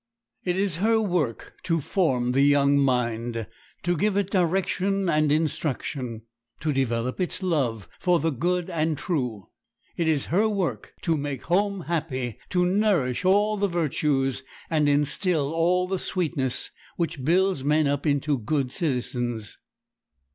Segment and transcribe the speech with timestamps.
[0.43, 3.45] It is her work to form the young mind,
[3.83, 6.23] to give it direction and instruction,
[6.61, 9.49] to develop its love for the good and true.
[9.97, 14.41] It is her work to make home happy, to nourish all the virtues,
[14.71, 19.55] and instill all the sweetness which builds men up into good citizens.